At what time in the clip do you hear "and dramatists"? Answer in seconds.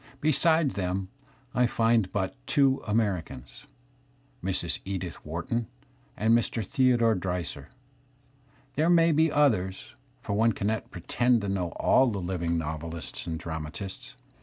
13.27-14.15